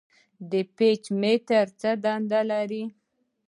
[0.51, 2.83] د پي ایچ متر څه دنده لري.